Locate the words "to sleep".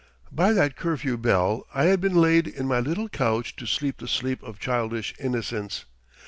3.57-3.99